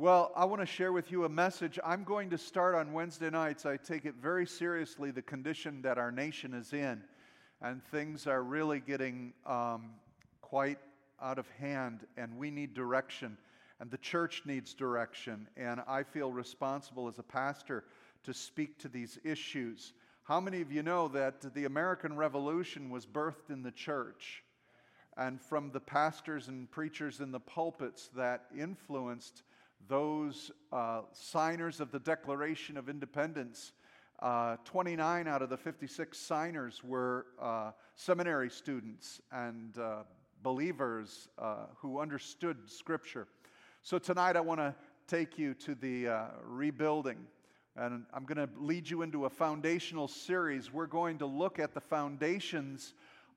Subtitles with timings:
[0.00, 1.76] Well, I want to share with you a message.
[1.84, 3.66] I'm going to start on Wednesday nights.
[3.66, 7.02] I take it very seriously the condition that our nation is in,
[7.60, 9.90] and things are really getting um,
[10.40, 10.78] quite
[11.20, 13.36] out of hand, and we need direction,
[13.80, 17.82] and the church needs direction, and I feel responsible as a pastor
[18.22, 19.94] to speak to these issues.
[20.22, 24.44] How many of you know that the American Revolution was birthed in the church?
[25.16, 29.42] And from the pastors and preachers in the pulpits that influenced
[29.86, 33.72] those uh, signers of the Declaration of Independence,
[34.20, 40.02] uh, 29 out of the 56 signers were uh, seminary students and uh,
[40.42, 43.28] believers uh, who understood Scripture.
[43.82, 44.74] So tonight I want to
[45.06, 47.18] take you to the uh, rebuilding.
[47.76, 50.72] And I'm going to lead you into a foundational series.
[50.72, 52.94] We're going to look at the foundations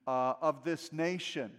[0.07, 1.51] of this nation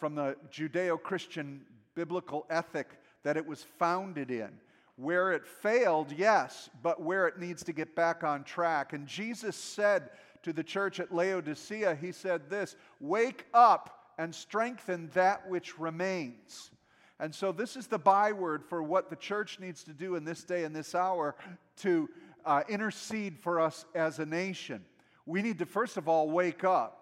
[0.00, 1.64] from the Judeo Christian
[1.94, 2.88] biblical ethic
[3.24, 4.50] that it was founded in.
[4.96, 8.92] Where it failed, yes, but where it needs to get back on track.
[8.92, 10.10] And Jesus said
[10.44, 16.70] to the church at Laodicea, He said this Wake up and strengthen that which remains.
[17.18, 20.44] And so, this is the byword for what the church needs to do in this
[20.44, 21.34] day and this hour
[21.78, 22.08] to
[22.44, 24.84] uh, intercede for us as a nation.
[25.26, 27.00] We need to, first of all, wake up.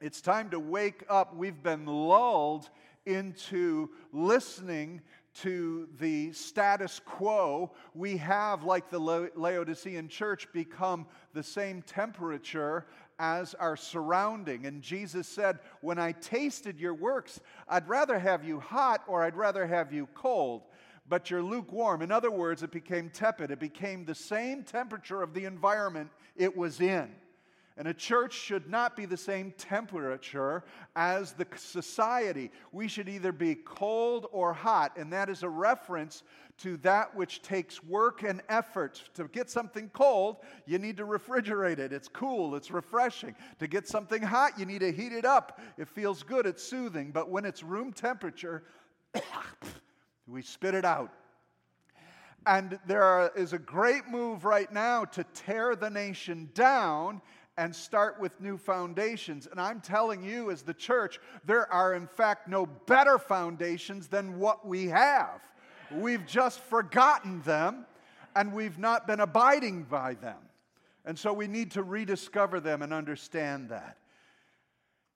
[0.00, 1.36] It's time to wake up.
[1.36, 2.68] We've been lulled
[3.06, 5.00] into listening
[5.34, 12.86] to the status quo, we have, like the Laodicean church, become the same temperature
[13.18, 14.66] as our surrounding.
[14.66, 19.36] And Jesus said, When I tasted your works, I'd rather have you hot or I'd
[19.36, 20.62] rather have you cold.
[21.08, 22.02] But you're lukewarm.
[22.02, 23.50] In other words, it became tepid.
[23.50, 27.10] It became the same temperature of the environment it was in.
[27.76, 30.62] And a church should not be the same temperature
[30.94, 32.50] as the society.
[32.70, 36.22] We should either be cold or hot, and that is a reference
[36.58, 39.02] to that which takes work and effort.
[39.14, 41.92] To get something cold, you need to refrigerate it.
[41.92, 43.34] It's cool, it's refreshing.
[43.58, 45.60] To get something hot, you need to heat it up.
[45.78, 47.10] It feels good, it's soothing.
[47.10, 48.64] But when it's room temperature,
[50.26, 51.10] we spit it out.
[52.46, 57.22] And there is a great move right now to tear the nation down
[57.58, 59.46] and start with new foundations.
[59.46, 64.38] And I'm telling you, as the church, there are in fact no better foundations than
[64.38, 65.40] what we have.
[65.90, 67.86] We've just forgotten them
[68.34, 70.38] and we've not been abiding by them.
[71.04, 73.98] And so we need to rediscover them and understand that.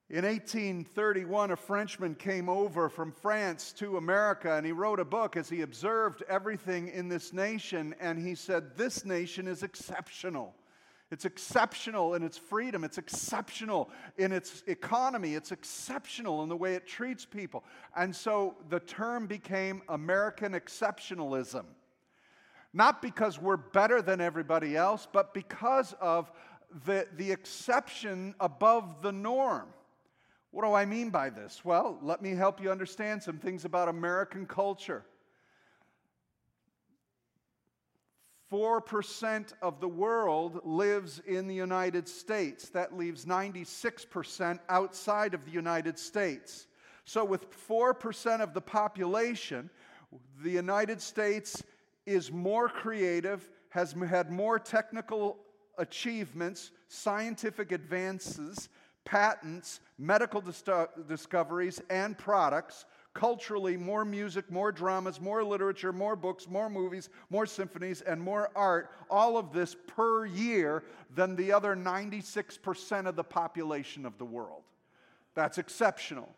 [0.08, 5.36] In 1831, a Frenchman came over from France to America and he wrote a book
[5.36, 7.94] as he observed everything in this nation.
[7.98, 10.54] And he said, This nation is exceptional.
[11.10, 12.82] It's exceptional in its freedom.
[12.82, 15.34] It's exceptional in its economy.
[15.34, 17.64] It's exceptional in the way it treats people.
[17.94, 21.64] And so the term became American exceptionalism.
[22.72, 26.30] Not because we're better than everybody else, but because of
[26.84, 29.68] the, the exception above the norm.
[30.50, 31.64] What do I mean by this?
[31.64, 35.04] Well, let me help you understand some things about American culture.
[38.50, 42.68] 4% of the world lives in the United States.
[42.68, 46.66] That leaves 96% outside of the United States.
[47.04, 49.70] So, with 4% of the population,
[50.42, 51.62] the United States
[52.04, 55.38] is more creative, has had more technical
[55.78, 58.68] achievements, scientific advances,
[59.04, 62.84] patents, medical dis- uh, discoveries, and products
[63.16, 68.50] culturally more music, more dramas, more literature, more books, more movies, more symphonies, and more
[68.54, 70.84] art, all of this per year
[71.14, 74.64] than the other 96% of the population of the world.
[75.34, 76.28] That's exceptional.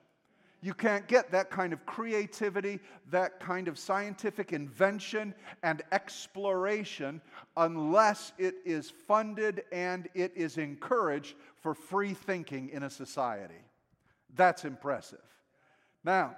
[0.61, 2.79] You can't get that kind of creativity,
[3.11, 5.35] that kind of scientific invention
[5.65, 7.21] and exploration
[7.57, 13.65] unless it is funded and it is encouraged for free thinking in a society.
[14.37, 15.19] That's impressive.
[16.05, 16.37] Now,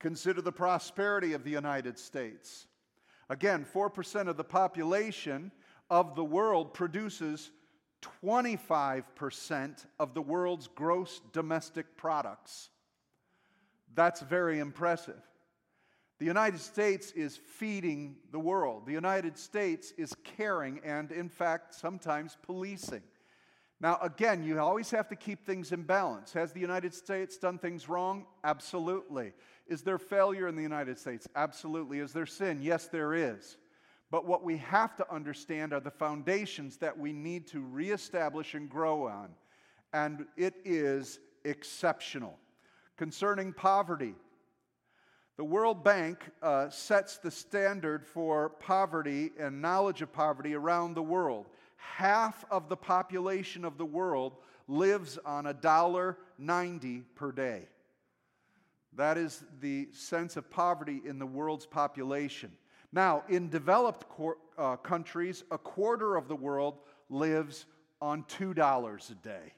[0.00, 2.66] Consider the prosperity of the United States.
[3.28, 5.52] Again, 4% of the population
[5.88, 7.52] of the world produces
[8.24, 12.70] 25% of the world's gross domestic products.
[13.94, 15.20] That's very impressive.
[16.18, 18.86] The United States is feeding the world.
[18.86, 23.02] The United States is caring and, in fact, sometimes policing.
[23.80, 26.34] Now, again, you always have to keep things in balance.
[26.34, 28.26] Has the United States done things wrong?
[28.44, 29.32] Absolutely.
[29.70, 31.26] Is there failure in the United States?
[31.34, 32.00] Absolutely.
[32.00, 32.60] Is there sin?
[32.60, 33.56] Yes, there is.
[34.10, 38.68] But what we have to understand are the foundations that we need to reestablish and
[38.68, 39.30] grow on.
[39.92, 42.36] And it is exceptional.
[42.96, 44.14] Concerning poverty,
[45.36, 51.02] The World Bank uh, sets the standard for poverty and knowledge of poverty around the
[51.02, 51.46] world.
[51.76, 54.32] Half of the population of the world
[54.68, 57.68] lives on a dollar ninety per day.
[58.96, 62.52] That is the sense of poverty in the world's population.
[62.92, 64.06] Now, in developed
[64.58, 66.78] uh, countries, a quarter of the world
[67.08, 67.66] lives
[68.00, 69.52] on $2 a day.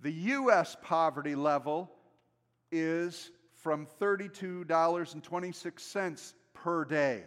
[0.00, 0.76] The U.S.
[0.82, 1.90] poverty level
[2.72, 7.22] is from $32.26 per day.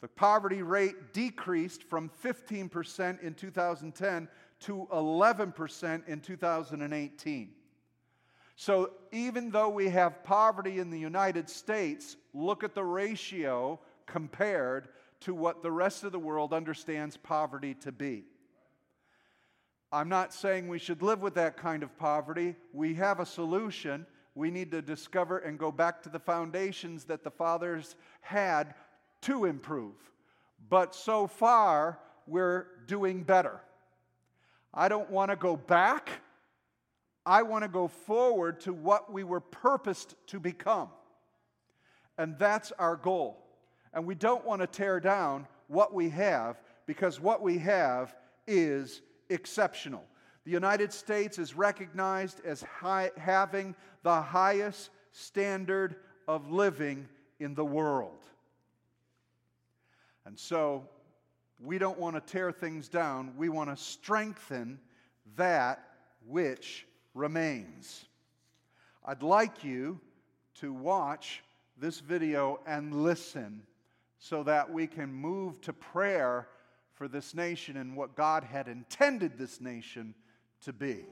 [0.00, 4.28] The poverty rate decreased from 15% in 2010
[4.60, 7.50] to 11% in 2018.
[8.58, 14.88] So, even though we have poverty in the United States, look at the ratio compared
[15.20, 18.24] to what the rest of the world understands poverty to be.
[19.92, 22.56] I'm not saying we should live with that kind of poverty.
[22.72, 24.06] We have a solution.
[24.34, 28.74] We need to discover and go back to the foundations that the fathers had
[29.22, 29.94] to improve.
[30.68, 33.60] But so far, we're doing better.
[34.72, 36.10] I don't want to go back.
[37.26, 40.88] I want to go forward to what we were purposed to become.
[42.16, 43.44] And that's our goal.
[43.92, 48.14] And we don't want to tear down what we have because what we have
[48.46, 50.04] is exceptional.
[50.44, 53.74] The United States is recognized as high, having
[54.04, 55.96] the highest standard
[56.28, 57.08] of living
[57.40, 58.24] in the world.
[60.24, 60.88] And so
[61.58, 64.78] we don't want to tear things down, we want to strengthen
[65.36, 65.82] that
[66.24, 68.04] which remains.
[69.04, 70.00] I'd like you
[70.56, 71.42] to watch
[71.78, 73.62] this video and listen
[74.18, 76.48] so that we can move to prayer
[76.94, 80.14] for this nation and what God had intended this nation
[80.62, 81.04] to be.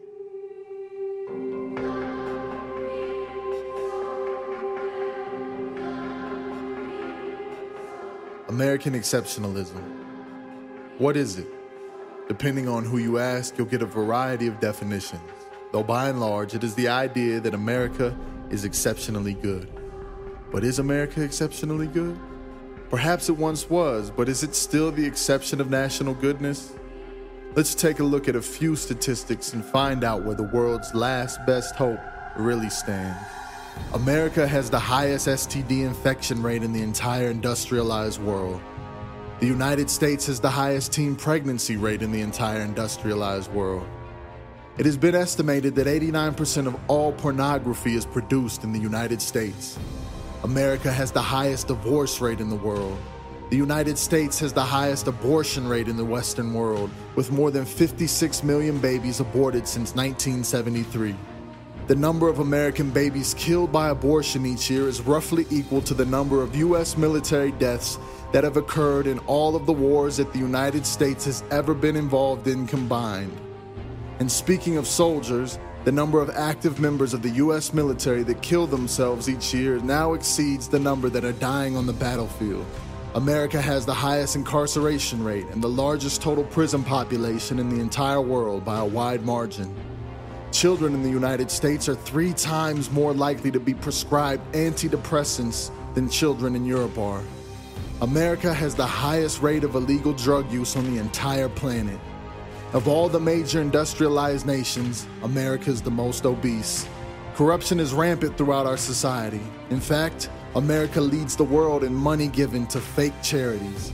[8.49, 9.83] American exceptionalism.
[10.99, 11.49] What is it?
[12.29, 15.44] Depending on who you ask, you'll get a variety of definitions
[15.75, 18.17] though by and large it is the idea that America
[18.49, 19.67] is exceptionally good.
[20.53, 22.17] But is America exceptionally good?
[22.91, 26.75] Perhaps it once was, but is it still the exception of national goodness?
[27.57, 31.45] Let's take a look at a few statistics and find out where the world's last
[31.45, 31.99] best hope
[32.37, 33.19] really stands.
[33.95, 38.61] America has the highest STD infection rate in the entire industrialized world.
[39.41, 43.89] The United States has the highest teen pregnancy rate in the entire industrialized world.
[44.77, 49.79] It has been estimated that 89% of all pornography is produced in the United States.
[50.43, 52.99] America has the highest divorce rate in the world.
[53.51, 57.65] The United States has the highest abortion rate in the Western world, with more than
[57.65, 61.15] 56 million babies aborted since 1973.
[61.87, 66.07] The number of American babies killed by abortion each year is roughly equal to the
[66.07, 66.97] number of U.S.
[66.97, 67.97] military deaths
[68.33, 71.95] that have occurred in all of the wars that the United States has ever been
[71.95, 73.39] involved in combined.
[74.21, 77.75] And speaking of soldiers, the number of active members of the U.S.
[77.75, 81.93] military that kill themselves each year now exceeds the number that are dying on the
[81.93, 82.65] battlefield.
[83.15, 88.21] America has the highest incarceration rate and the largest total prison population in the entire
[88.21, 89.75] world by a wide margin.
[90.53, 96.09] Children in the United States are three times more likely to be prescribed antidepressants than
[96.09, 97.23] children in Europe are.
[98.01, 101.99] America has the highest rate of illegal drug use on the entire planet.
[102.75, 106.89] Of all the major industrialized nations, America is the most obese.
[107.37, 109.43] Corruption is rampant throughout our society.
[109.71, 113.93] In fact, America leads the world in money given to fake charities.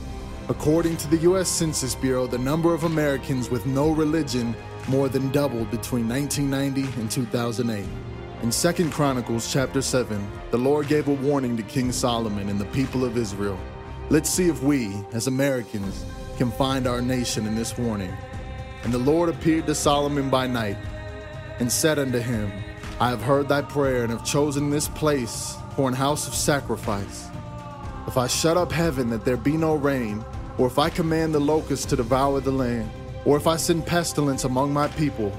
[0.49, 4.55] According to the US Census Bureau, the number of Americans with no religion
[4.87, 7.85] more than doubled between 1990 and 2008.
[8.41, 12.65] In 2 Chronicles chapter 7, the Lord gave a warning to King Solomon and the
[12.65, 13.59] people of Israel.
[14.09, 16.03] Let's see if we, as Americans,
[16.37, 18.11] can find our nation in this warning.
[18.83, 20.77] And the Lord appeared to Solomon by night
[21.59, 22.51] and said unto him,
[22.99, 27.29] I have heard thy prayer and have chosen this place for an house of sacrifice.
[28.07, 30.23] If I shut up heaven that there be no rain,
[30.57, 32.89] or if I command the locusts to devour the land,
[33.25, 35.31] or if I send pestilence among my people,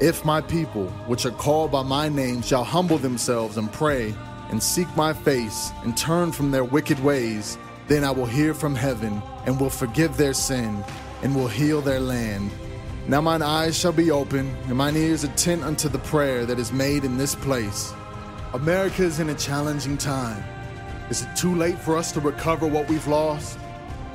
[0.00, 4.14] if my people, which are called by my name, shall humble themselves and pray,
[4.50, 8.74] and seek my face, and turn from their wicked ways, then I will hear from
[8.74, 10.84] heaven, and will forgive their sin,
[11.22, 12.50] and will heal their land.
[13.08, 16.72] Now mine eyes shall be open, and mine ears attend unto the prayer that is
[16.72, 17.94] made in this place.
[18.52, 20.42] America is in a challenging time.
[21.08, 23.60] Is it too late for us to recover what we've lost?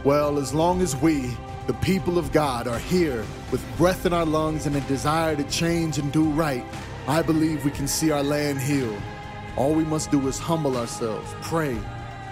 [0.04, 4.26] Well, as long as we, the people of God, are here with breath in our
[4.26, 6.66] lungs and a desire to change and do right,
[7.08, 9.02] I believe we can see our land healed.
[9.56, 11.78] All we must do is humble ourselves, pray,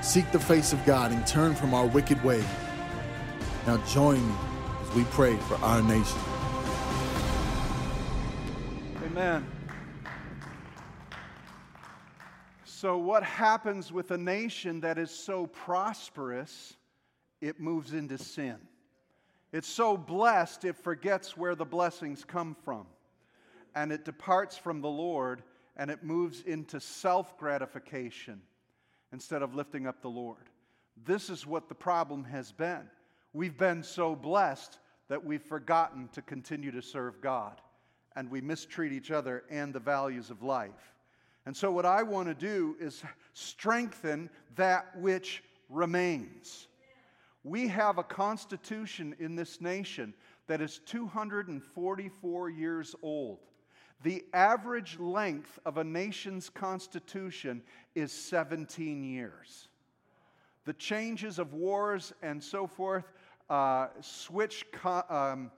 [0.02, 2.44] seek the face of God, and turn from our wicked way.
[3.66, 4.36] Now join me
[4.82, 6.20] as we pray for our nation.
[9.20, 9.46] Amen.
[12.64, 16.78] So, what happens with a nation that is so prosperous,
[17.42, 18.56] it moves into sin?
[19.52, 22.88] It's so blessed, it forgets where the blessings come from.
[23.76, 25.44] And it departs from the Lord
[25.76, 28.42] and it moves into self gratification
[29.12, 30.48] instead of lifting up the Lord.
[31.04, 32.90] This is what the problem has been.
[33.34, 37.60] We've been so blessed that we've forgotten to continue to serve God,
[38.20, 40.94] and we mistreat each other and the values of life.
[41.46, 43.02] And so, what I want to do is
[43.34, 46.68] strengthen that which remains.
[47.46, 50.14] We have a constitution in this nation
[50.48, 53.40] that is 244 years old.
[54.04, 57.62] The average length of a nation's constitution
[57.96, 59.70] is 17 years.
[60.66, 63.06] The changes of wars and so forth
[63.50, 65.52] uh, switch co- um,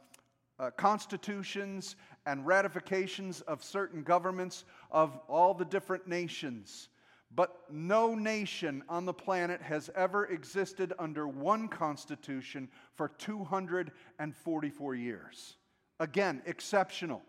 [0.61, 6.89] uh, constitutions and ratifications of certain governments of all the different nations.
[7.33, 15.55] But no nation on the planet has ever existed under one constitution for 244 years.
[15.99, 17.21] Again, exceptional.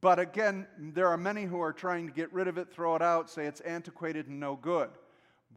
[0.00, 3.02] But again, there are many who are trying to get rid of it, throw it
[3.02, 4.90] out, say it's antiquated and no good.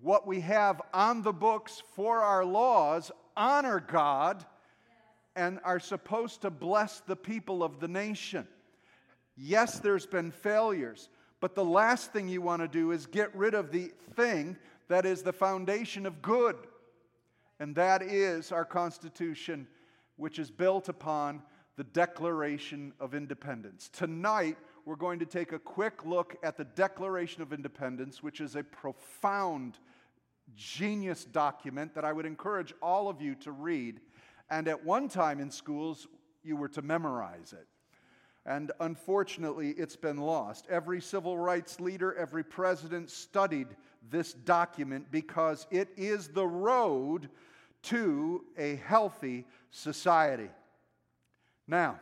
[0.02, 4.46] What we have on the books for our laws honor God
[5.36, 8.48] and are supposed to bless the people of the nation.
[9.36, 11.10] Yes, there's been failures,
[11.42, 15.06] but the last thing you want to do is get rid of the thing that
[15.06, 16.56] is the foundation of good,
[17.60, 19.68] and that is our Constitution,
[20.16, 21.42] which is built upon
[21.76, 23.90] the Declaration of Independence.
[23.92, 28.56] Tonight, we're going to take a quick look at the Declaration of Independence, which is
[28.56, 29.80] a profound,
[30.56, 34.00] genius document that I would encourage all of you to read.
[34.50, 36.08] And at one time in schools,
[36.44, 37.68] you were to memorize it.
[38.46, 40.68] And unfortunately, it's been lost.
[40.70, 43.68] Every civil rights leader, every president studied
[44.12, 47.30] this document because it is the road
[47.84, 50.50] to a healthy society.
[51.68, 52.00] Now,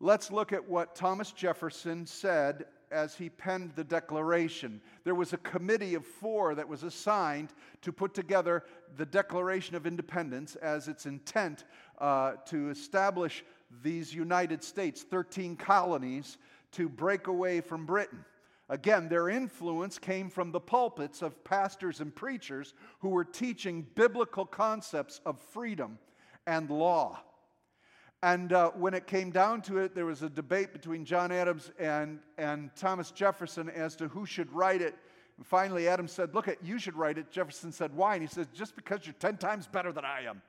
[0.00, 4.80] let's look at what Thomas Jefferson said as he penned the Declaration.
[5.04, 7.52] There was a committee of four that was assigned
[7.82, 8.64] to put together
[8.96, 11.64] the Declaration of Independence as its intent
[11.98, 13.44] uh, to establish
[13.82, 16.38] these United States, 13 colonies,
[16.72, 18.24] to break away from Britain.
[18.68, 24.44] Again, their influence came from the pulpits of pastors and preachers who were teaching biblical
[24.44, 25.98] concepts of freedom
[26.46, 27.20] and law.
[28.26, 31.70] And uh, when it came down to it, there was a debate between John Adams
[31.78, 34.96] and, and Thomas Jefferson as to who should write it.
[35.36, 37.30] And finally, Adams said, Look, at you should write it.
[37.30, 38.14] Jefferson said, Why?
[38.14, 40.42] And he said, Just because you're 10 times better than I am.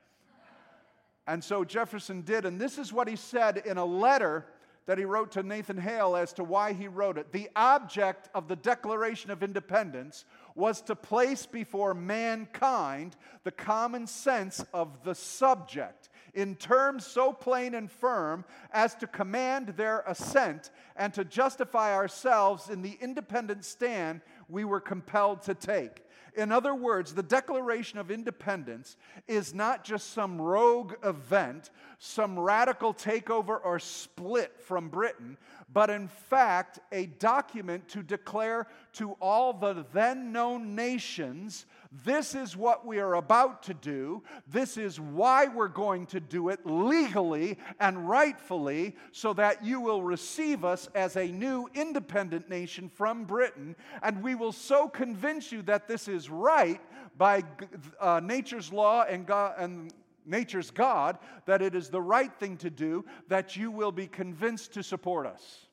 [1.28, 2.46] And so Jefferson did.
[2.46, 4.44] And this is what he said in a letter
[4.86, 7.30] that he wrote to Nathan Hale as to why he wrote it.
[7.30, 10.24] The object of the Declaration of Independence
[10.56, 16.08] was to place before mankind the common sense of the subject
[16.38, 22.70] in terms so plain and firm as to command their assent and to justify ourselves
[22.70, 26.04] in the independent stand we were compelled to take.
[26.36, 32.94] In other words, the Declaration of Independence is not just some rogue event, some radical
[32.94, 35.36] takeover or split from Britain,
[35.72, 42.56] but in fact a document to declare to all the then known nations this is
[42.56, 44.22] what we are about to do.
[44.46, 50.02] This is why we're going to do it legally and rightfully, so that you will
[50.02, 53.74] receive us as a new independent nation from Britain.
[54.02, 56.80] And we will so convince you that this is right
[57.16, 57.42] by
[57.98, 59.92] uh, nature's law and, God, and
[60.26, 64.74] nature's God that it is the right thing to do, that you will be convinced
[64.74, 65.64] to support us.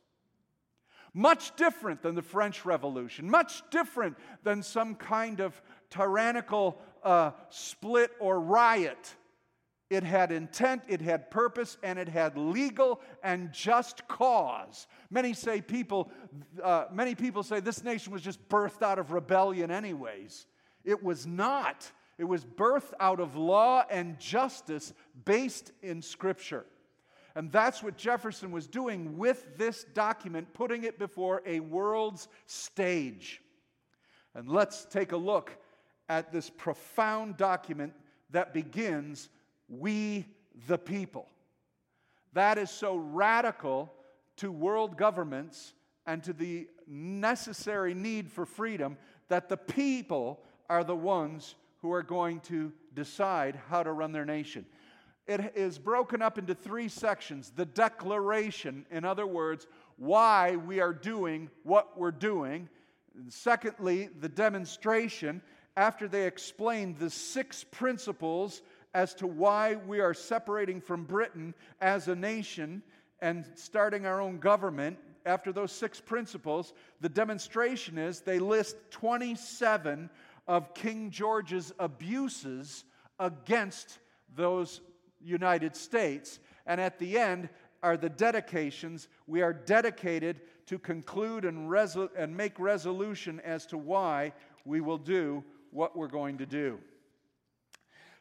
[1.14, 5.62] Much different than the French Revolution, much different than some kind of
[5.96, 9.16] tyrannical uh, split or riot.
[9.90, 14.88] It had intent, it had purpose, and it had legal and just cause.
[15.12, 16.10] Many say people,
[16.64, 20.48] uh, many people say this nation was just birthed out of rebellion, anyways.
[20.84, 21.92] It was not.
[22.18, 24.92] It was birthed out of law and justice
[25.24, 26.66] based in Scripture.
[27.36, 33.42] And that's what Jefferson was doing with this document, putting it before a world's stage.
[34.34, 35.58] And let's take a look
[36.10, 37.94] at this profound document
[38.32, 39.30] that begins,
[39.68, 40.26] We
[40.68, 41.28] the people.
[42.34, 43.92] That is so radical
[44.38, 45.74] to world governments
[46.06, 48.98] and to the necessary need for freedom
[49.30, 54.26] that the people are the ones who are going to decide how to run their
[54.26, 54.66] nation.
[55.28, 59.66] It is broken up into three sections the declaration, in other words,
[59.98, 62.70] why we are doing what we're doing.
[63.30, 65.42] Secondly, the demonstration,
[65.78, 68.62] after they explain the six principles
[68.94, 72.82] as to why we are separating from Britain as a nation
[73.20, 74.98] and starting our own government.
[75.26, 80.10] After those six principles, the demonstration is they list 27
[80.48, 82.86] of King George's abuses
[83.20, 84.00] against
[84.36, 84.82] those
[85.20, 86.40] United States.
[86.66, 87.50] And at the end
[87.84, 89.10] are the dedications.
[89.28, 94.98] We are dedicated to conclude and, resol- and make resolution as to why we will
[94.98, 95.44] do
[95.76, 96.80] what we're going to do.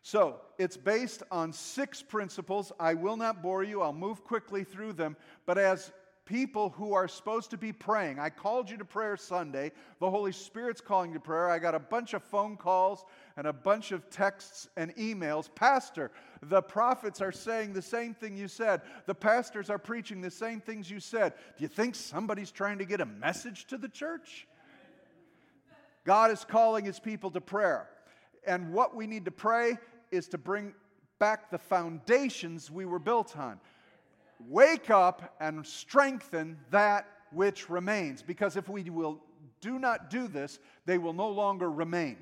[0.03, 2.73] So it's based on six principles.
[2.79, 5.17] I will not bore you, I'll move quickly through them.
[5.47, 5.93] But as
[6.27, 8.19] people who are supposed to be praying.
[8.19, 9.73] I called you to prayer Sunday.
[10.01, 11.51] The Holy Spirit's calling to prayer.
[11.51, 13.05] I got a bunch of phone calls
[13.37, 15.49] and a bunch of texts and emails.
[15.55, 16.11] Pastor,
[16.43, 18.81] the prophets are saying the same thing you said.
[19.07, 21.35] The pastors are preaching the same things you said.
[21.59, 24.47] Do you think somebody's trying to get a message to the church?
[26.05, 27.89] God is calling his people to prayer.
[28.47, 29.79] And what we need to pray
[30.11, 30.75] is to bring
[31.19, 33.59] back the foundations we were built on
[34.49, 38.23] wake up and strengthen that which remains.
[38.23, 39.21] Because if we will
[39.61, 42.19] do not do this, they will no longer remain.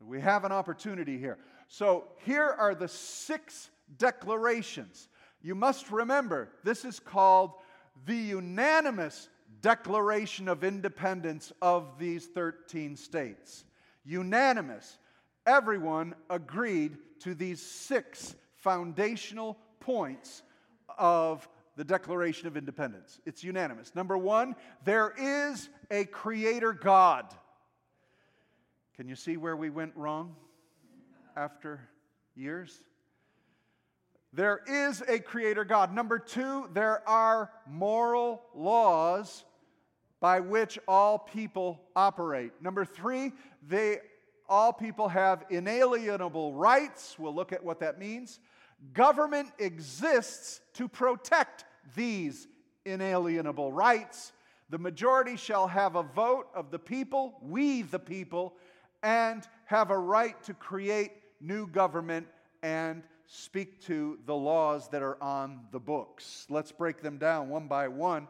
[0.00, 1.38] We have an opportunity here.
[1.68, 5.08] So here are the six declarations.
[5.42, 7.52] You must remember, this is called
[8.06, 9.28] the unanimous
[9.62, 13.64] Declaration of Independence of these 13 states.
[14.04, 14.98] Unanimous.
[15.46, 20.42] Everyone agreed to these six foundational points
[20.98, 23.20] of the Declaration of Independence.
[23.24, 23.94] It's unanimous.
[23.94, 27.26] Number one, there is a creator God.
[28.96, 30.36] Can you see where we went wrong
[31.36, 31.88] after
[32.34, 32.84] years?
[34.32, 35.92] There is a creator God.
[35.94, 39.44] Number two, there are moral laws
[40.20, 42.52] by which all people operate.
[42.60, 43.32] Number three,
[43.66, 44.00] they
[44.48, 47.16] all people have inalienable rights.
[47.18, 48.40] We'll look at what that means.
[48.92, 52.48] Government exists to protect these
[52.84, 54.32] inalienable rights.
[54.68, 58.54] The majority shall have a vote of the people, we the people,
[59.02, 62.26] and have a right to create new government
[62.62, 66.46] and speak to the laws that are on the books.
[66.50, 68.26] Let's break them down one by one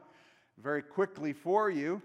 [0.63, 2.03] very quickly for you.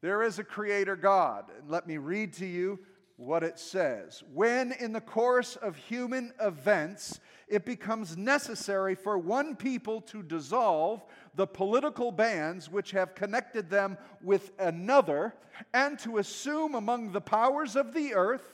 [0.00, 1.46] There is a creator God.
[1.66, 2.78] Let me read to you
[3.16, 4.22] what it says.
[4.32, 11.04] When, in the course of human events, it becomes necessary for one people to dissolve
[11.34, 15.34] the political bands which have connected them with another,
[15.74, 18.46] and to assume among the powers of the earth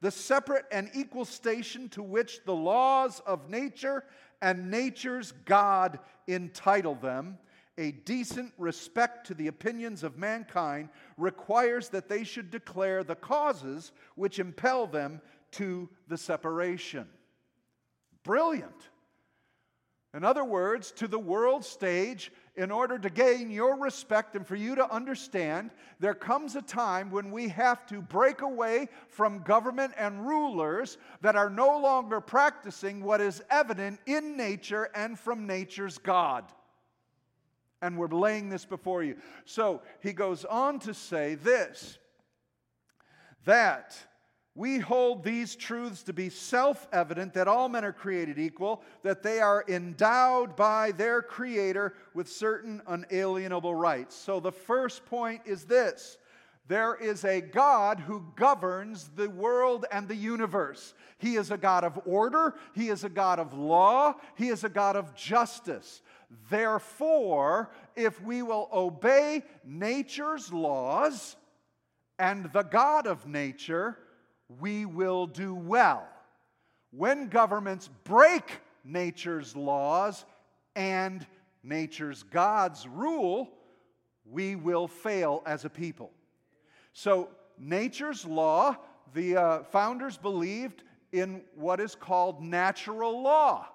[0.00, 4.04] the separate and equal station to which the laws of nature
[4.40, 7.38] and nature's God entitle them,
[7.78, 13.92] a decent respect to the opinions of mankind requires that they should declare the causes
[14.16, 17.06] which impel them to the separation.
[18.24, 18.90] Brilliant.
[20.12, 24.56] In other words, to the world stage, in order to gain your respect and for
[24.56, 29.92] you to understand, there comes a time when we have to break away from government
[29.96, 35.98] and rulers that are no longer practicing what is evident in nature and from nature's
[35.98, 36.44] God.
[37.80, 39.16] And we're laying this before you.
[39.44, 41.98] So he goes on to say this
[43.44, 43.96] that
[44.58, 49.22] we hold these truths to be self evident that all men are created equal, that
[49.22, 54.16] they are endowed by their Creator with certain unalienable rights.
[54.16, 56.18] So the first point is this
[56.66, 60.92] there is a God who governs the world and the universe.
[61.18, 64.68] He is a God of order, He is a God of law, He is a
[64.68, 66.02] God of justice.
[66.50, 71.36] Therefore, if we will obey nature's laws
[72.18, 73.98] and the God of nature,
[74.60, 76.06] we will do well.
[76.90, 80.24] When governments break nature's laws
[80.76, 81.26] and
[81.62, 83.50] nature's God's rule,
[84.24, 86.10] we will fail as a people.
[86.92, 88.76] So, nature's law,
[89.14, 93.68] the uh, founders believed in what is called natural law.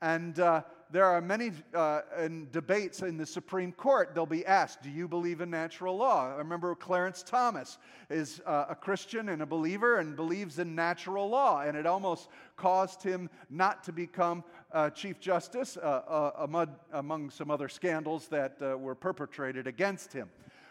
[0.00, 4.82] And uh, there are many uh, in debates in the Supreme Court, they'll be asked,
[4.82, 6.32] Do you believe in natural law?
[6.32, 11.28] I remember Clarence Thomas is uh, a Christian and a believer and believes in natural
[11.28, 16.46] law, and it almost caused him not to become uh, Chief Justice uh, uh,
[16.92, 20.30] among, some other scandals that uh, were perpetrated against him.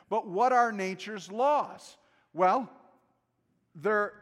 [0.09, 1.97] But what are nature's laws?
[2.33, 2.69] Well,
[3.75, 4.13] they're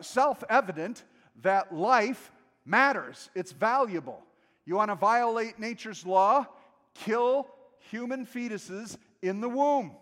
[0.00, 1.02] self evident
[1.42, 2.30] that life
[2.64, 4.22] matters, it's valuable.
[4.64, 6.46] You want to violate nature's law?
[6.94, 7.48] Kill
[7.90, 9.92] human fetuses in the womb.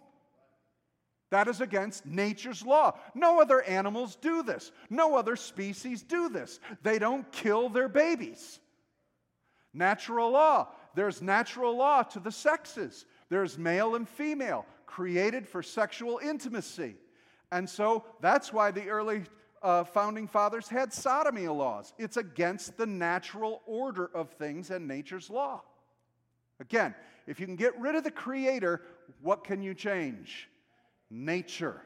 [1.31, 2.99] That is against nature's law.
[3.15, 4.73] No other animals do this.
[4.91, 6.59] No other species do this.
[6.83, 8.59] They don't kill their babies.
[9.73, 10.69] Natural law.
[10.95, 13.07] There's natural law to the sexes.
[13.29, 16.97] There's male and female, created for sexual intimacy.
[17.53, 19.23] And so that's why the early
[19.63, 21.93] uh, founding fathers had sodomy laws.
[21.99, 25.63] It's against the natural order of things and nature's law.
[26.61, 26.95] Again,
[27.27, 28.83] if you can get rid of the creator,
[29.21, 30.49] what can you change?
[31.11, 31.83] Nature.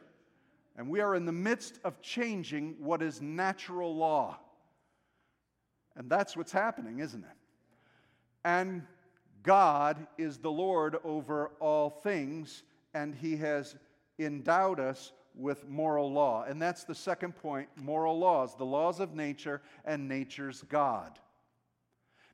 [0.76, 4.38] And we are in the midst of changing what is natural law.
[5.96, 7.36] And that's what's happening, isn't it?
[8.44, 8.82] And
[9.42, 13.76] God is the Lord over all things, and He has
[14.18, 16.44] endowed us with moral law.
[16.44, 21.18] And that's the second point moral laws, the laws of nature and nature's God.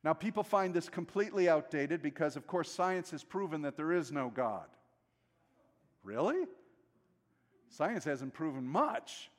[0.03, 4.11] Now, people find this completely outdated because, of course, science has proven that there is
[4.11, 4.65] no God.
[6.03, 6.45] Really?
[7.69, 9.29] Science hasn't proven much.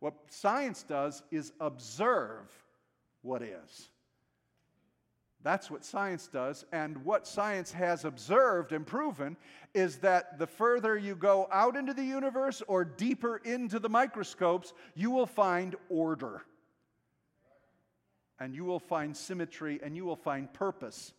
[0.00, 2.50] What science does is observe
[3.22, 3.88] what is.
[5.42, 6.64] That's what science does.
[6.72, 9.36] And what science has observed and proven
[9.74, 14.72] is that the further you go out into the universe or deeper into the microscopes,
[14.94, 16.42] you will find order.
[18.38, 21.12] And you will find symmetry and you will find purpose.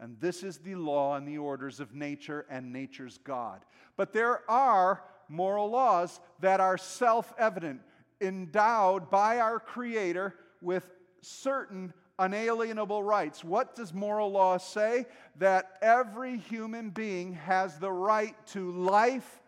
[0.00, 3.60] And this is the law and the orders of nature and nature's God.
[3.96, 7.80] But there are moral laws that are self evident,
[8.20, 10.88] endowed by our Creator with
[11.20, 11.92] certain
[12.22, 13.44] unalienable rights.
[13.44, 15.06] What does moral law say?
[15.38, 19.40] That every human being has the right to life,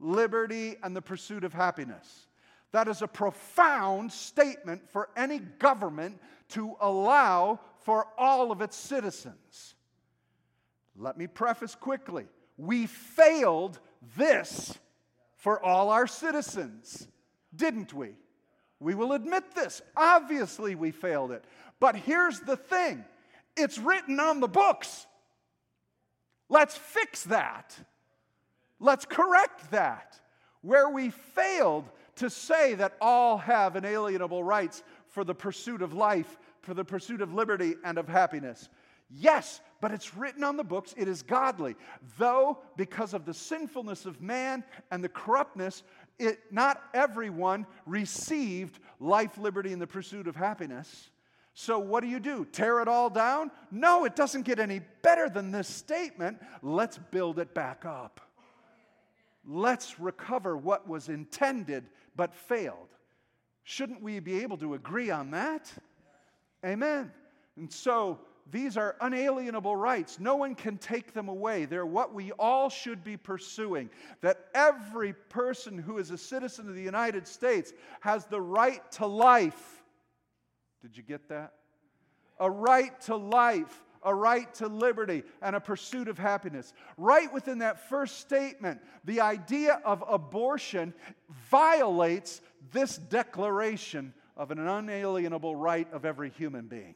[0.00, 2.26] liberty, and the pursuit of happiness.
[2.72, 9.74] That is a profound statement for any government to allow for all of its citizens.
[10.96, 13.80] Let me preface quickly we failed
[14.16, 14.78] this
[15.36, 17.08] for all our citizens,
[17.54, 18.10] didn't we?
[18.78, 19.80] We will admit this.
[19.96, 21.44] Obviously, we failed it.
[21.82, 23.04] But here's the thing
[23.56, 25.04] it's written on the books.
[26.48, 27.76] Let's fix that.
[28.78, 30.20] Let's correct that.
[30.60, 36.38] Where we failed to say that all have inalienable rights for the pursuit of life,
[36.60, 38.68] for the pursuit of liberty and of happiness.
[39.10, 41.74] Yes, but it's written on the books, it is godly.
[42.16, 45.82] Though, because of the sinfulness of man and the corruptness,
[46.20, 51.10] it, not everyone received life, liberty, and the pursuit of happiness.
[51.54, 52.46] So, what do you do?
[52.46, 53.50] Tear it all down?
[53.70, 56.38] No, it doesn't get any better than this statement.
[56.62, 58.20] Let's build it back up.
[59.46, 61.84] Let's recover what was intended
[62.16, 62.88] but failed.
[63.64, 65.70] Shouldn't we be able to agree on that?
[66.64, 67.12] Amen.
[67.56, 68.18] And so,
[68.50, 70.18] these are unalienable rights.
[70.18, 71.66] No one can take them away.
[71.66, 73.90] They're what we all should be pursuing.
[74.22, 79.06] That every person who is a citizen of the United States has the right to
[79.06, 79.81] life
[80.82, 81.52] did you get that?
[82.38, 86.74] A right to life, a right to liberty, and a pursuit of happiness.
[86.96, 90.92] Right within that first statement, the idea of abortion
[91.50, 92.40] violates
[92.72, 96.94] this declaration of an unalienable right of every human being.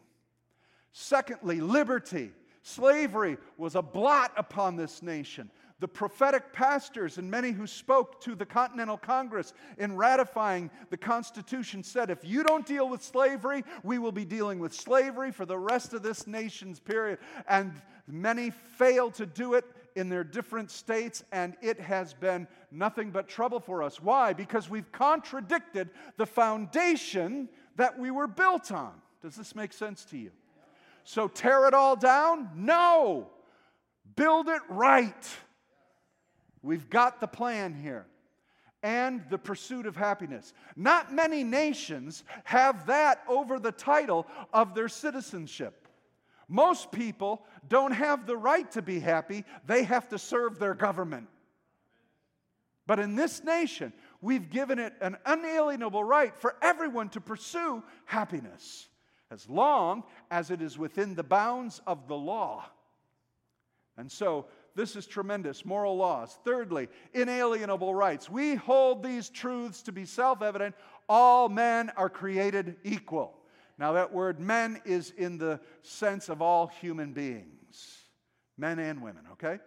[0.93, 2.33] Secondly, liberty.
[2.63, 8.35] Slavery was a blot upon this nation the prophetic pastors and many who spoke to
[8.35, 13.99] the Continental Congress in ratifying the Constitution said, if you don't deal with slavery, we
[13.99, 17.19] will be dealing with slavery for the rest of this nation's period.
[17.47, 17.75] And
[18.07, 19.65] many failed to do it
[19.97, 24.01] in their different states, and it has been nothing but trouble for us.
[24.01, 24.33] Why?
[24.33, 28.93] Because we've contradicted the foundation that we were built on.
[29.23, 30.31] Does this make sense to you?
[31.05, 32.51] So tear it all down?
[32.55, 33.29] No.
[34.17, 35.29] Build it right.
[36.67, 38.07] We've got the plan here.
[38.83, 40.53] And the pursuit of happiness.
[40.77, 45.89] Not many nations have that over the title of their citizenship.
[46.49, 51.29] Most people don't have the right to be happy, they have to serve their government.
[52.87, 58.89] But in this nation, we've given it an unalienable right for everyone to pursue happiness.
[59.31, 62.65] as long as it is within the bounds of the law.
[63.97, 65.65] And so, this is tremendous.
[65.65, 66.39] Moral laws.
[66.45, 68.31] Thirdly, inalienable rights.
[68.31, 70.77] We hold these truths to be self evident.
[71.09, 73.35] All men are created equal.
[73.79, 77.99] Now, that word men is in the sense of all human beings,
[78.57, 79.59] men and women, okay?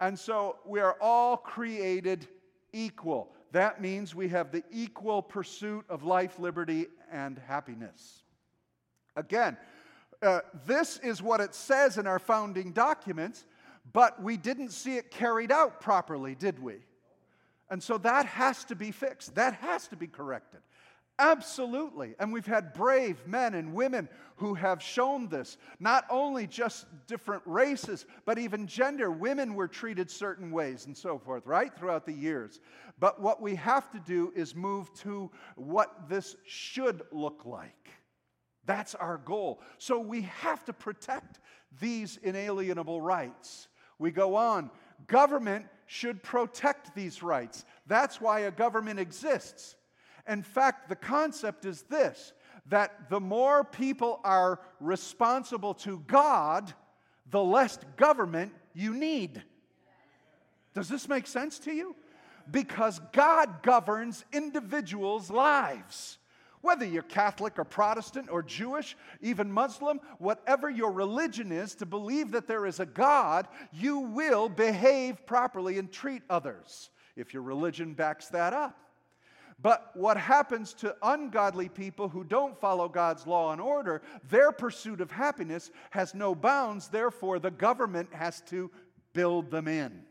[0.00, 2.26] And so we are all created
[2.72, 3.32] equal.
[3.52, 8.22] That means we have the equal pursuit of life, liberty, and happiness.
[9.14, 9.56] Again,
[10.22, 13.44] uh, this is what it says in our founding documents,
[13.90, 16.76] but we didn't see it carried out properly, did we?
[17.70, 19.34] And so that has to be fixed.
[19.34, 20.60] That has to be corrected.
[21.18, 22.14] Absolutely.
[22.18, 25.56] And we've had brave men and women who have shown this.
[25.78, 29.10] Not only just different races, but even gender.
[29.10, 31.74] Women were treated certain ways and so forth, right?
[31.76, 32.60] Throughout the years.
[32.98, 37.90] But what we have to do is move to what this should look like.
[38.64, 39.60] That's our goal.
[39.78, 41.40] So we have to protect
[41.80, 43.68] these inalienable rights.
[44.02, 44.68] We go on.
[45.06, 47.64] Government should protect these rights.
[47.86, 49.76] That's why a government exists.
[50.28, 52.32] In fact, the concept is this
[52.66, 56.72] that the more people are responsible to God,
[57.30, 59.40] the less government you need.
[60.74, 61.94] Does this make sense to you?
[62.50, 66.18] Because God governs individuals' lives.
[66.62, 72.30] Whether you're Catholic or Protestant or Jewish, even Muslim, whatever your religion is, to believe
[72.30, 77.94] that there is a God, you will behave properly and treat others if your religion
[77.94, 78.78] backs that up.
[79.60, 85.00] But what happens to ungodly people who don't follow God's law and order, their pursuit
[85.00, 88.70] of happiness has no bounds, therefore, the government has to
[89.12, 90.02] build them in.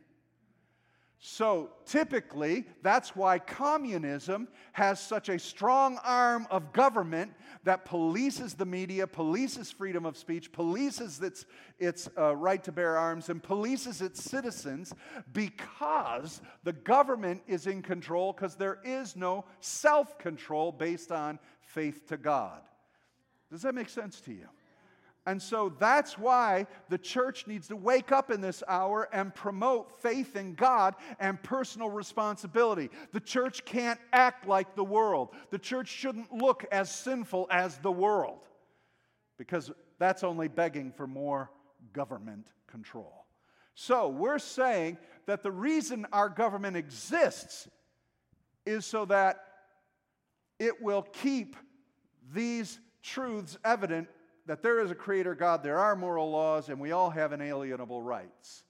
[1.24, 8.66] So typically, that's why communism has such a strong arm of government that polices the
[8.66, 11.46] media, polices freedom of speech, polices its,
[11.78, 14.96] its uh, right to bear arms, and polices its citizens
[15.32, 22.08] because the government is in control because there is no self control based on faith
[22.08, 22.62] to God.
[23.52, 24.48] Does that make sense to you?
[25.28, 30.02] And so that's why the church needs to wake up in this hour and promote
[30.02, 32.90] faith in God and personal responsibility.
[33.12, 35.30] The church can't act like the world.
[35.52, 38.40] The church shouldn't look as sinful as the world
[39.38, 41.52] because that's only begging for more
[41.94, 43.26] government control.
[43.76, 47.68] So we're saying that the reason our government exists
[48.66, 49.44] is so that
[50.60, 51.56] it will keep
[52.34, 54.08] these truths evident
[54.52, 58.02] that there is a creator God, there are moral laws, and we all have inalienable
[58.02, 58.66] rights.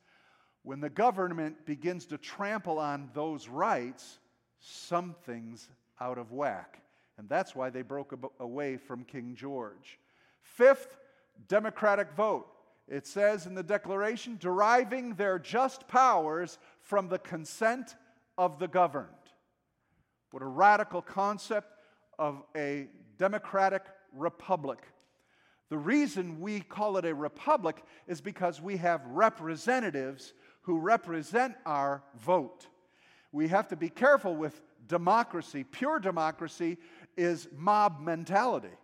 [0.62, 4.20] When the government begins to trample on those rights,
[4.60, 5.68] something's
[6.00, 6.84] out of whack.
[7.18, 9.98] And that's why they broke away from King George.
[10.44, 11.00] Fifth,
[11.48, 12.46] democratic vote.
[12.88, 17.96] It says in the Declaration, deriving their just powers from the consent
[18.38, 19.08] of the governed.
[20.30, 21.74] What a radical concept
[22.20, 22.86] of a
[23.18, 23.82] democratic
[24.16, 24.78] republic.
[25.72, 32.04] The reason we call it a republic is because we have representatives who represent our
[32.20, 32.68] vote.
[33.32, 35.64] We have to be careful with democracy.
[35.64, 36.78] Pure democracy
[37.16, 38.76] is mob mentality.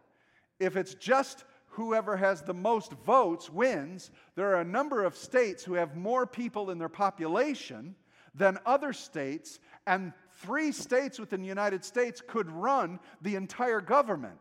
[0.61, 5.65] If it's just whoever has the most votes wins, there are a number of states
[5.65, 7.95] who have more people in their population
[8.33, 14.39] than other states, and three states within the United States could run the entire government.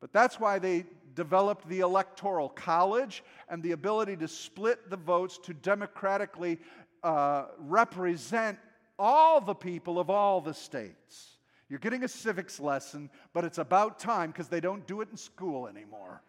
[0.00, 0.84] But that's why they
[1.16, 6.60] developed the Electoral College and the ability to split the votes to democratically
[7.02, 8.58] uh, represent
[8.98, 11.38] all the people of all the states.
[11.68, 15.16] You're getting a civics lesson, but it's about time because they don't do it in
[15.16, 16.22] school anymore.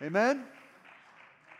[0.00, 0.44] Amen?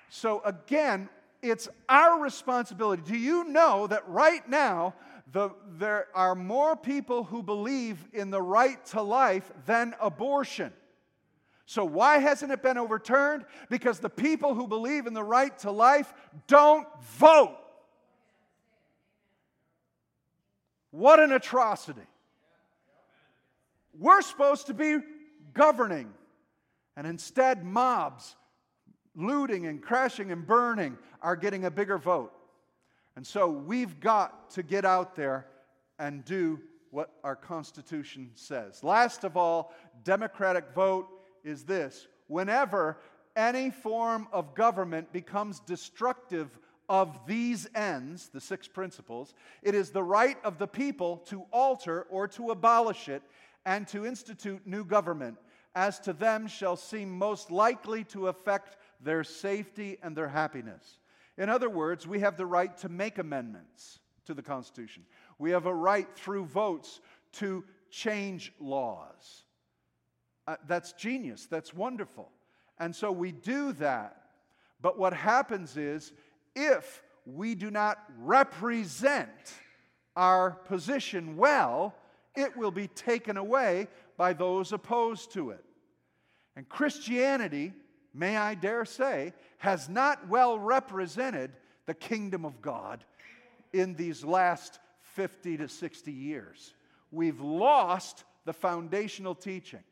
[0.08, 1.08] So, again,
[1.42, 3.02] it's our responsibility.
[3.04, 4.94] Do you know that right now
[5.32, 10.72] the, there are more people who believe in the right to life than abortion?
[11.72, 13.46] So, why hasn't it been overturned?
[13.70, 16.12] Because the people who believe in the right to life
[16.46, 17.56] don't vote.
[20.90, 22.02] What an atrocity.
[23.98, 24.98] We're supposed to be
[25.54, 26.12] governing,
[26.94, 28.36] and instead, mobs
[29.16, 32.34] looting and crashing and burning are getting a bigger vote.
[33.16, 35.46] And so, we've got to get out there
[35.98, 38.84] and do what our Constitution says.
[38.84, 39.72] Last of all,
[40.04, 41.08] democratic vote
[41.44, 42.98] is this whenever
[43.36, 50.02] any form of government becomes destructive of these ends, the six principles, it is the
[50.02, 53.22] right of the people to alter or to abolish it
[53.64, 55.38] and to institute new government
[55.74, 60.98] as to them shall seem most likely to affect their safety and their happiness.
[61.38, 65.04] In other words, we have the right to make amendments to the Constitution.
[65.38, 67.00] We have a right through votes
[67.34, 69.44] to change laws.
[70.46, 71.46] Uh, that's genius.
[71.46, 72.30] That's wonderful.
[72.78, 74.16] And so we do that.
[74.80, 76.12] But what happens is
[76.56, 79.30] if we do not represent
[80.16, 81.94] our position well,
[82.34, 85.64] it will be taken away by those opposed to it.
[86.56, 87.72] And Christianity,
[88.12, 91.52] may I dare say, has not well represented
[91.86, 93.04] the kingdom of God
[93.72, 94.80] in these last
[95.14, 96.74] 50 to 60 years.
[97.10, 99.82] We've lost the foundational teaching.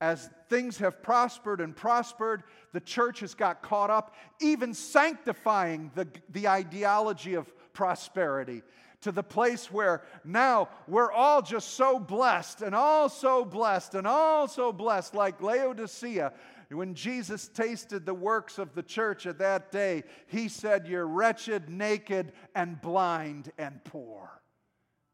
[0.00, 6.08] As things have prospered and prospered, the church has got caught up, even sanctifying the,
[6.30, 8.62] the ideology of prosperity
[9.02, 14.06] to the place where now we're all just so blessed and all so blessed and
[14.06, 16.32] all so blessed, like Laodicea.
[16.70, 21.68] When Jesus tasted the works of the church at that day, he said, You're wretched,
[21.68, 24.30] naked, and blind and poor.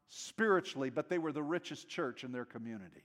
[0.09, 3.03] Spiritually, but they were the richest church in their community.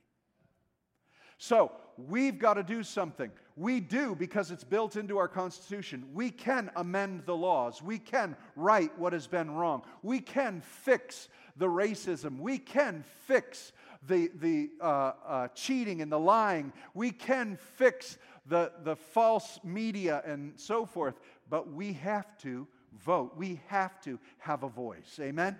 [1.42, 3.28] So we've got to do something.
[3.56, 6.04] We do because it's built into our Constitution.
[6.14, 7.82] We can amend the laws.
[7.82, 9.82] We can right what has been wrong.
[10.04, 12.38] We can fix the racism.
[12.38, 13.72] We can fix
[14.06, 14.84] the, the uh,
[15.26, 16.72] uh, cheating and the lying.
[16.94, 21.18] We can fix the, the false media and so forth.
[21.50, 22.68] But we have to
[23.04, 23.36] vote.
[23.36, 25.18] We have to have a voice.
[25.20, 25.56] Amen?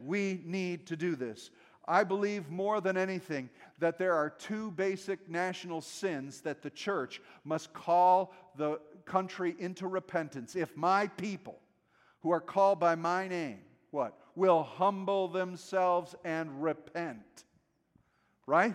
[0.00, 1.50] We need to do this.
[1.88, 7.20] I believe more than anything that there are two basic national sins that the church
[7.44, 10.56] must call the country into repentance.
[10.56, 11.58] If my people,
[12.22, 13.60] who are called by my name,
[13.92, 14.18] what?
[14.34, 17.44] Will humble themselves and repent.
[18.46, 18.74] Right?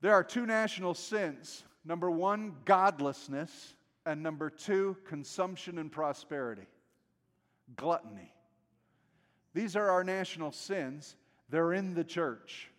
[0.00, 1.62] There are two national sins.
[1.84, 6.66] Number one, godlessness, and number two, consumption and prosperity.
[7.76, 8.32] Gluttony.
[9.54, 11.16] These are our national sins.
[11.48, 12.70] They're in the church.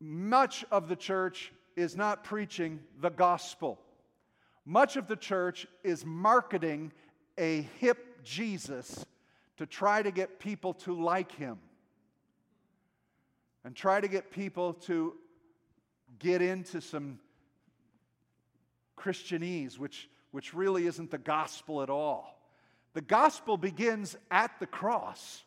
[0.00, 3.78] Much of the church is not preaching the gospel.
[4.64, 6.92] Much of the church is marketing
[7.38, 9.04] a hip Jesus
[9.56, 11.58] to try to get people to like him
[13.64, 15.14] and try to get people to
[16.18, 17.18] get into some
[18.96, 22.38] Christianese, which, which really isn't the gospel at all.
[22.94, 25.44] The gospel begins at the cross,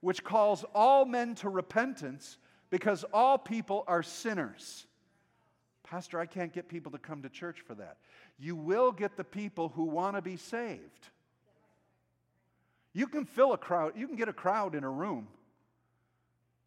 [0.00, 2.38] which calls all men to repentance
[2.70, 4.86] because all people are sinners.
[5.84, 7.98] Pastor, I can't get people to come to church for that.
[8.38, 11.08] You will get the people who want to be saved.
[12.92, 15.28] You can fill a crowd, you can get a crowd in a room.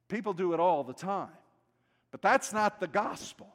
[0.08, 1.30] People do it all the time.
[2.12, 3.48] But that's not the gospel.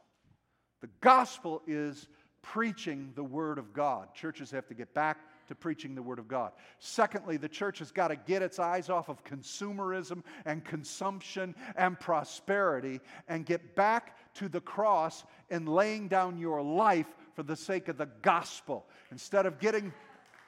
[0.81, 2.07] The gospel is
[2.41, 4.13] preaching the Word of God.
[4.13, 6.51] Churches have to get back to preaching the Word of God.
[6.79, 11.99] Secondly, the church has got to get its eyes off of consumerism and consumption and
[11.99, 17.87] prosperity and get back to the cross and laying down your life for the sake
[17.87, 18.85] of the gospel.
[19.11, 19.93] Instead of getting,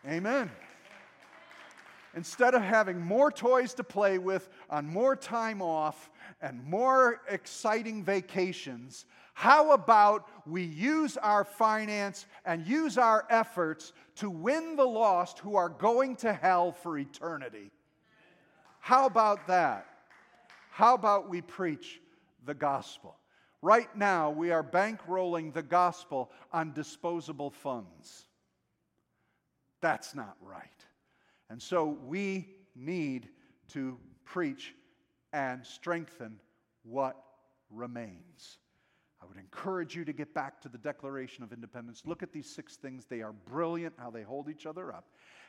[0.08, 0.52] amen.
[2.18, 6.10] Instead of having more toys to play with on more time off
[6.42, 14.32] and more exciting vacations, how about we use our finance and use our efforts to
[14.32, 17.70] win the lost who are going to hell for eternity?
[18.80, 19.86] How about that?
[20.72, 22.02] How about we preach
[22.48, 23.16] the gospel?
[23.62, 28.26] Right now, we are bankrolling the gospel on disposable funds.
[29.82, 30.77] That's not right.
[31.50, 33.30] And so we need
[33.70, 34.76] to preach
[35.34, 36.40] and strengthen
[36.84, 37.24] what
[37.70, 38.58] remains.
[39.22, 42.04] I would encourage you to get back to the Declaration of Independence.
[42.06, 43.06] Look at these six things.
[43.06, 45.06] They are brilliant, how they hold each other up.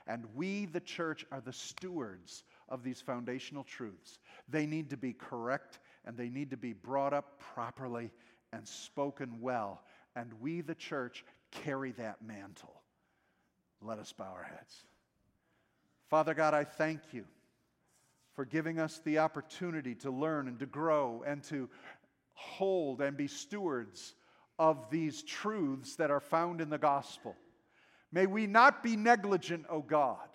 [0.06, 4.20] And we, the church, are the stewards of these foundational truths.
[4.48, 8.10] They need to be correct and they need to be brought up properly
[8.52, 9.82] and spoken well.
[10.16, 12.82] And we, the church, carry that mantle.
[13.82, 14.84] Let us bow our heads.
[16.08, 17.24] Father God, I thank you
[18.34, 21.68] for giving us the opportunity to learn and to grow and to
[22.32, 24.14] hold and be stewards
[24.58, 27.36] of these truths that are found in the gospel.
[28.10, 30.28] May we not be negligent, O God,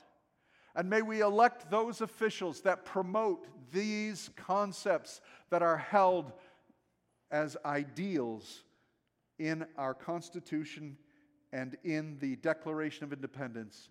[0.76, 6.34] and may we elect those officials that promote these concepts that are held
[7.32, 8.64] as ideals
[9.40, 10.98] in our Constitution
[11.52, 13.90] and in the Declaration of Independence,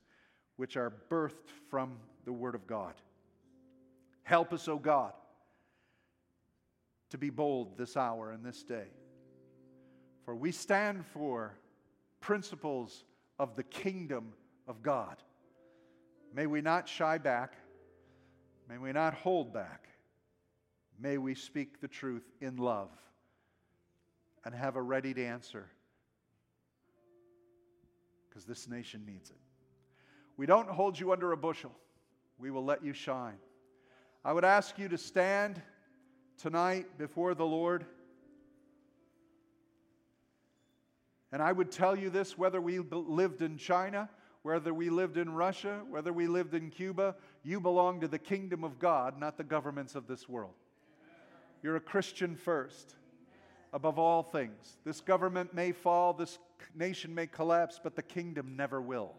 [0.63, 2.95] which are birthed from the Word of God.
[4.23, 5.13] Help us, O God
[7.13, 8.87] to be bold this hour and this day.
[10.25, 11.53] For we stand for
[12.21, 13.05] principles
[13.39, 14.33] of the kingdom
[14.67, 15.17] of God.
[16.35, 17.53] May we not shy back.
[18.67, 19.89] May we not hold back.
[20.99, 22.89] May we speak the truth in love
[24.47, 25.67] and have a ready answer
[28.27, 29.37] because this nation needs it.
[30.37, 31.73] We don't hold you under a bushel,
[32.39, 33.37] we will let you shine.
[34.25, 35.61] I would ask you to stand
[36.39, 37.85] tonight before the Lord.
[41.33, 44.09] And I would tell you this whether we lived in China,
[44.43, 48.65] whether we lived in Russia, whether we lived in Cuba, you belong to the kingdom
[48.65, 50.55] of God, not the governments of this world.
[51.63, 52.97] You're a Christian first,
[53.73, 54.77] above all things.
[54.85, 56.39] This government may fall, this
[56.75, 59.15] nation may collapse, but the kingdom never will.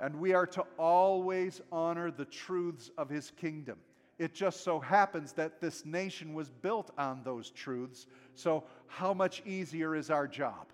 [0.00, 3.78] And we are to always honor the truths of his kingdom.
[4.18, 8.06] It just so happens that this nation was built on those truths.
[8.34, 10.66] So, how much easier is our job?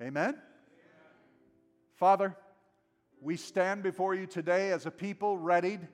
[0.00, 0.36] Amen?
[1.96, 2.36] Father,
[3.20, 5.86] we stand before you today as a people readied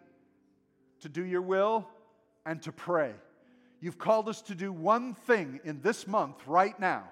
[1.01, 1.89] to do your will
[2.47, 3.13] and to pray.
[3.81, 7.05] You've called us to do one thing in this month right now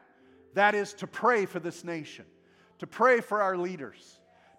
[0.54, 2.24] that is to pray for this nation,
[2.78, 4.16] to pray for our leaders,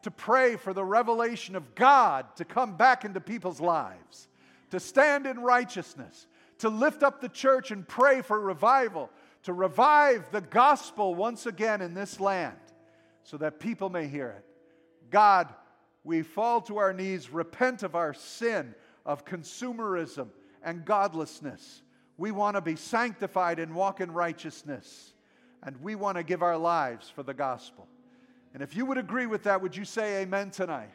[0.08, 4.30] to pray for the revelation of God to come back into people's lives,
[4.72, 6.28] to stand in righteousness,
[6.60, 9.10] to lift up the church and pray for revival,
[9.43, 12.55] to revive the gospel once again in this land
[13.24, 14.45] so that people may hear it.
[15.10, 15.53] God,
[16.05, 20.30] we fall to our knees, repent of our sin of consumerism
[20.64, 21.82] and godlessness.
[22.16, 25.12] We want to be sanctified and walk in righteousness.
[25.64, 27.89] And we want to give our lives for the gospel.
[28.53, 30.89] And if you would agree with that, would you say amen tonight?